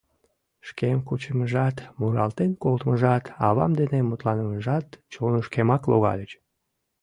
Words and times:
Шкем 0.67 0.99
кучымыжат, 1.07 1.77
муралтен 1.99 2.51
колтымыжат, 2.63 3.25
авам 3.47 3.71
дене 3.79 3.99
мутланымыжат 4.03 4.85
чонышкемак 5.11 5.83
логальыч... 5.91 6.31